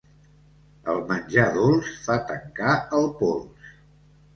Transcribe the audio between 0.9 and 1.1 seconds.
El